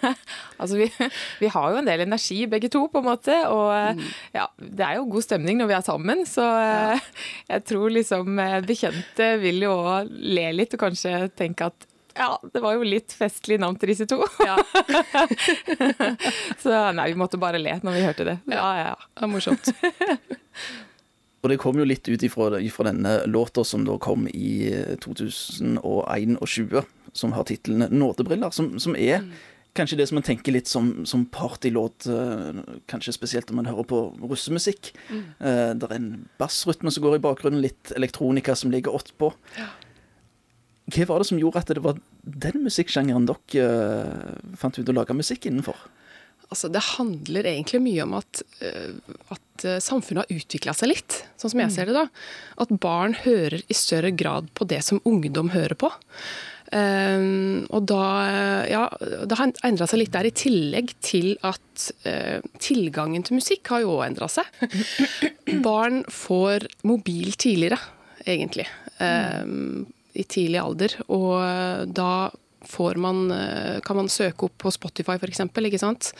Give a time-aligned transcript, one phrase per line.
[0.60, 0.88] altså vi,
[1.42, 3.36] vi, har jo en del energi begge to, på en måte.
[3.50, 4.02] Og mm.
[4.38, 6.26] ja, det er jo god stemning når vi er sammen.
[6.28, 6.98] Så ja.
[7.50, 12.60] jeg tror liksom bekjente vil jo òg le litt og kanskje tenke at ja, det
[12.60, 14.18] var jo litt festlig navn til disse to.
[14.44, 14.58] Ja.
[16.62, 18.38] så nei, vi måtte bare le når vi hørte det.
[18.52, 18.96] Ja, ja, ja.
[19.16, 19.72] Det er morsomt.
[21.42, 24.70] Og det kom jo litt ut ifra, ifra denne låta som da kom i
[25.02, 29.32] 2021, som har tittelen 'Nådebriller', som, som er mm.
[29.76, 33.88] Kanskje det som man tenker litt som, som partylåt, eh, kanskje spesielt om man hører
[33.88, 34.92] på russemusikk.
[35.08, 35.22] Mm.
[35.40, 39.32] Uh, det er en bassrytme som går i bakgrunnen, litt elektronika som ligger åttpå.
[39.56, 39.70] Ja.
[40.92, 44.96] Hva var det som gjorde at det var den musikksjangeren dere uh, fant ut å
[44.96, 45.78] lage musikk innenfor?
[46.52, 48.42] Altså, det handler egentlig mye om at,
[49.32, 51.72] at samfunnet har utvikla seg litt, sånn som jeg mm.
[51.72, 51.94] ser det.
[51.96, 52.02] da.
[52.60, 55.88] At barn hører i større grad på det som ungdom hører på.
[56.72, 58.02] Um, og da,
[58.64, 58.84] ja,
[59.28, 63.84] det har endra seg litt der, i tillegg til at uh, tilgangen til musikk har
[63.84, 64.48] jo òg endra seg.
[65.64, 67.80] Barn får mobil tidligere,
[68.24, 68.68] egentlig.
[69.02, 70.96] Um, i tidlig alder.
[71.12, 72.12] Og eh, da
[73.00, 76.12] man, eh, kan man søke opp på Spotify f.eks.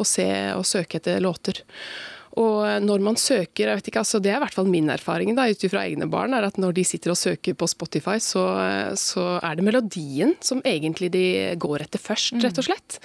[0.00, 0.06] Og
[0.56, 1.62] og søke etter låter.
[2.38, 5.34] Og når man søker, jeg vet ikke, altså det er i hvert fall min erfaring
[5.34, 8.44] da, ut fra egne barn, er at når de sitter og søker på Spotify, så,
[9.00, 11.24] så, er det melodien som egentlig de
[11.60, 13.00] går etter først, rett og slett.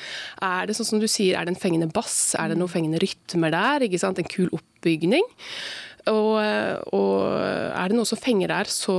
[0.45, 3.01] Er det sånn som du sier, er det en fengende bass, er det noen fengende
[3.01, 5.25] rytmer der, ikke sant, en kul oppbygning?
[6.11, 6.35] Og,
[6.93, 7.13] og,
[7.75, 8.95] er det noe som fenger der, så,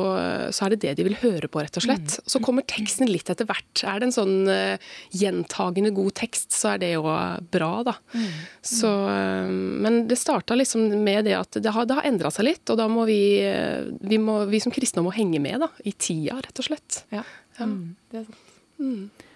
[0.54, 2.16] så, er det det de vil høre på, rett og slett.
[2.18, 2.30] Mm.
[2.32, 3.82] Så kommer teksten litt etter hvert.
[3.86, 4.74] Er det en sånn uh,
[5.14, 7.94] gjentagende god tekst, så er det jo bra, da.
[8.16, 8.26] Mm.
[8.72, 9.54] Så, uh,
[9.86, 12.80] men det starta liksom med det at det har, det har endra seg litt, og
[12.80, 16.40] da må vi, uh, vi, må, vi som kristne må henge med da, i tida,
[16.42, 17.02] rett og slett.
[17.14, 17.22] Ja.
[17.60, 17.70] ja.
[17.70, 17.94] Mm.
[18.10, 18.54] Det er sant.
[18.76, 19.26] Mm.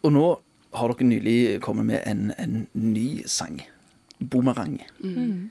[0.00, 0.26] Og nå
[0.76, 3.60] har dere nylig kommet med en, en ny sang.
[4.20, 4.82] 'Boomerang'.
[5.00, 5.50] Mm.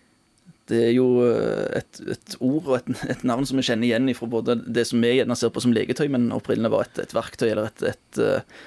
[0.70, 4.12] Det er jo eh, et, et ord og et, et, navn som vi kjenner igjen
[4.18, 7.16] fra både det som vi gjerne ser på som legetøy, men opprinnelig var et, et
[7.16, 8.60] verktøy eller et, et uh,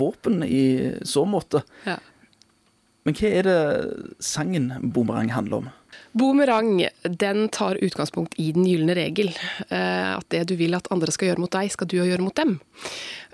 [0.00, 0.64] våpen i
[1.08, 1.62] så måte.
[1.84, 1.98] Ja.
[3.08, 3.60] Men hva er det
[4.22, 5.70] sangen 'Boomerang' handler om?
[6.12, 9.32] Boomerang den tar utgangspunkt i den gylne regel.
[9.70, 12.36] Uh, at det du vil at andre skal gjøre mot deg, skal du gjøre mot
[12.36, 12.58] dem.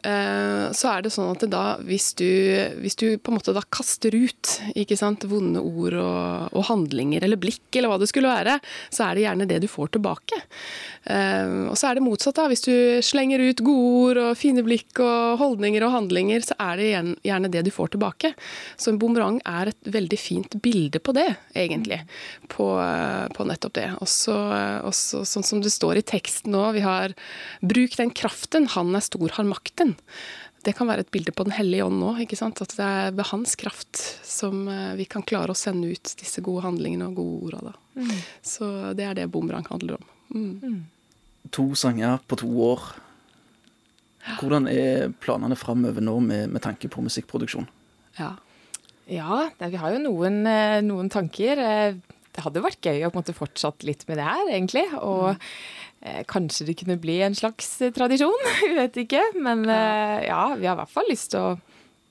[0.06, 2.28] Eh, så er det sånn at da, hvis du,
[2.82, 7.24] hvis du på en måte da kaster ut ikke sant, vonde ord og, og, handlinger
[7.26, 8.58] eller blikk, eller hva det skulle være,
[8.92, 10.38] så er det gjerne det du får tilbake.
[11.06, 12.36] Uh, og så er det motsatt.
[12.38, 16.58] da, Hvis du slenger ut gode ord og fine blikk og holdninger og handlinger, så
[16.62, 16.88] er det
[17.26, 18.34] gjerne det du får tilbake.
[18.76, 22.02] Så en bumerang er et veldig fint bilde på det, egentlig.
[22.46, 22.66] På,
[23.34, 23.88] på nettopp det.
[24.04, 24.34] Også,
[24.86, 27.14] også, sånn som det står i teksten nå, vi har
[27.60, 29.96] 'bruk den kraften, han er stor, har makten'
[30.66, 32.12] det kan være et bilde på Den hellige ånd nå.
[32.24, 32.60] ikke sant?
[32.64, 36.42] At det er ved hans kraft som eh, vi kan klare å sende ut disse
[36.44, 37.74] gode handlingene og gode orda.
[37.94, 38.14] Mm.
[38.42, 40.08] Så det er det Bomrang handler om.
[40.34, 40.54] Mm.
[40.62, 40.80] Mm.
[41.54, 42.88] To sanger på to år.
[44.40, 47.68] Hvordan er planene framover nå med, med, tanke på musikkproduksjon?
[48.18, 48.32] Ja,
[49.06, 51.62] ja vi har jo noen, eh, noen, tanker.
[52.36, 54.86] Det hadde vært gøy å på en måte fortsatt litt med det her, egentlig.
[55.00, 55.42] Og mm.
[56.06, 59.22] Eh, kanskje det kunne bli en slags eh, tradisjon, vi vet ikke.
[59.42, 61.54] Men eh, ja, vi har i hvert fall lyst til å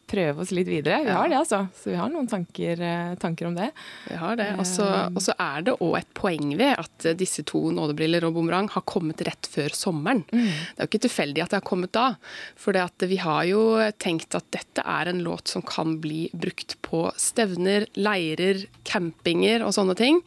[0.10, 1.02] prøve oss litt videre.
[1.06, 1.66] Vi har det, altså.
[1.78, 3.72] Så vi har noen tanker, eh, tanker om det.
[4.10, 4.52] Vi har det.
[4.62, 5.32] Og så eh.
[5.36, 9.50] er det òg et poeng ved at disse to nådebriller og bumerang har kommet rett
[9.52, 10.24] før sommeren.
[10.32, 10.46] Mm.
[10.46, 12.08] Det er jo ikke tilfeldig at det har kommet da.
[12.60, 13.64] For vi har jo
[14.02, 19.74] tenkt at dette er en låt som kan bli brukt på stevner, leirer, campinger og
[19.76, 20.22] sånne ting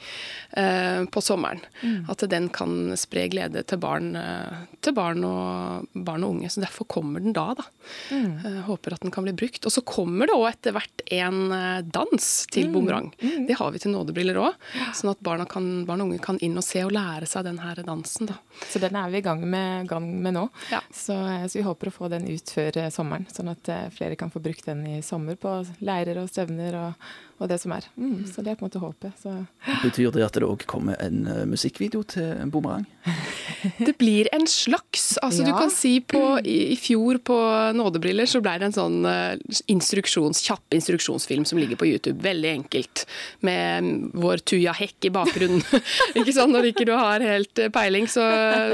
[0.58, 1.62] eh, på sommeren.
[1.82, 2.08] Mm.
[2.10, 6.50] At den kan spre glede til barn, eh, til barn, og, barn og unge.
[6.52, 7.66] Så derfor kommer den da, da.
[8.10, 8.30] Mm.
[8.44, 9.67] Eh, håper at den kan bli brukt.
[9.68, 12.72] Og så kommer det òg etter hvert en eh, dans til mm.
[12.72, 13.10] bumerang.
[13.20, 13.42] Mm.
[13.50, 14.56] Det har vi til nådebriller òg,
[14.96, 17.60] sånn at barna kan, barn og unge kan inn og se og lære seg den
[17.60, 18.30] her dansen.
[18.30, 18.38] Da.
[18.64, 20.46] Så den er vi i gang med, gang med nå.
[20.72, 20.80] Ja.
[20.88, 24.16] Så, eh, så, vi håper å få den ut før eh, sommeren, sånn at flere
[24.16, 26.80] kan få brukt den i sommer på leirer og stevner.
[26.80, 27.86] og og det som er.
[27.94, 29.14] Mm, så det er på en måte håpet.
[29.22, 29.32] Så.
[29.84, 32.86] Betyr det at det òg kommer en uh, musikkvideo til en Boomerang?
[33.86, 35.16] det blir en slags.
[35.22, 35.50] Altså ja.
[35.50, 37.38] du kan si på i, i, fjor på
[37.78, 39.38] Nådebriller så ble det en sånn uh,
[39.70, 42.18] instruksjons, kjapp instruksjonsfilm som ligger på YouTube.
[42.26, 43.06] Veldig enkelt.
[43.46, 45.62] Med vår Tuja Hekk i bakgrunnen.
[46.18, 46.52] ikke sant?
[46.54, 48.24] Når ikke du har helt eh, peiling, så,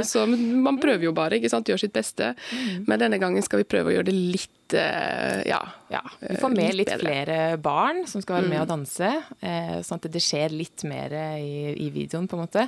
[0.06, 1.36] så man prøver jo bare.
[1.36, 1.68] ikke sant?
[1.68, 2.32] Gjør sitt beste.
[2.48, 2.84] Mm.
[2.88, 5.60] Men denne gangen skal vi prøve å gjøre det litt ja.
[5.92, 9.10] Ja, Vi får med Litt litt, flere barn som skal være med og danse.
[9.44, 12.64] Eh, sånn at det skjer litt mer i, i videoen, på en måte.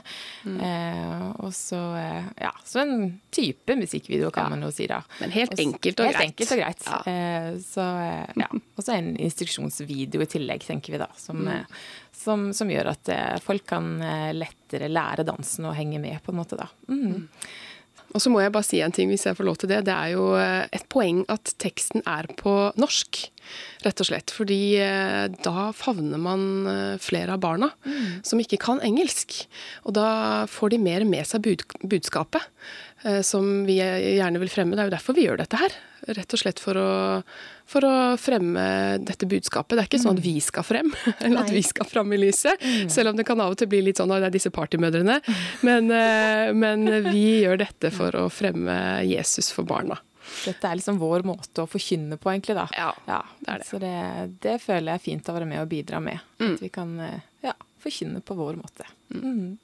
[0.46, 4.48] Eh, og så eh, ja, så en type musikkvideo, kan Ja.
[4.54, 5.00] man jo si, da.
[5.20, 6.28] Men helt enkelt og helt greit.
[6.28, 6.86] enkelt og greit.
[6.86, 6.98] Ja.
[7.10, 8.50] Eh, så eh, ja.
[8.76, 11.08] Og så en instruksjonsvideo i tillegg, tenker vi da.
[11.16, 11.48] Som, Mm.
[11.48, 11.64] eh,
[12.12, 16.30] som, som gjør at eh, folk kan eh, lettere lære dansen og henge med, på
[16.32, 16.68] en måte, da.
[18.16, 18.18] Mm.
[18.18, 19.84] Og så må jeg bare si en ting, hvis jeg får lov til det.
[19.86, 23.26] Det er jo eh, et poeng at teksten er på norsk,
[23.84, 24.32] rett og slett.
[24.32, 27.70] Fordi eh, da favner man eh, flere av barna
[28.26, 29.42] som ikke kan engelsk.
[29.84, 30.08] Og da
[30.50, 32.44] får de mer med seg bud budskapet
[33.22, 34.74] som vi gjerne vil fremme.
[34.74, 35.74] Det er jo derfor vi gjør dette her.
[36.16, 36.88] Rett og slett for å,
[37.68, 38.64] for å fremme
[39.02, 39.76] dette budskapet.
[39.76, 40.90] Det er ikke sånn at vi skal frem,
[41.20, 42.62] eller at vi skal fram i lyset.
[42.92, 45.20] Selv om det kan av og til bli litt sånn at det er disse partymødrene.
[45.66, 48.76] Men, eh, men vi gjør dette for å fremme
[49.06, 49.98] Jesus for barna.
[50.44, 52.66] Dette er liksom vår måte å forkynne på, egentlig, da.
[52.76, 53.68] Ja, det er det.
[53.68, 53.94] Så det,
[54.42, 56.22] det føler jeg er fint å være med og bidra med.
[56.42, 58.88] At vi kan eh, ja, forkynne på vår måte.
[59.14, 59.56] Mm.